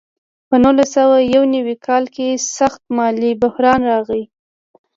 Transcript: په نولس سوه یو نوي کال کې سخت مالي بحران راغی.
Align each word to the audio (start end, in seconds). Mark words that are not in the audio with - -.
په 0.49 0.55
نولس 0.63 0.89
سوه 0.97 1.15
یو 1.33 1.43
نوي 1.55 1.75
کال 1.87 2.03
کې 2.15 2.27
سخت 2.57 2.81
مالي 2.97 3.31
بحران 3.41 3.81
راغی. 3.91 4.23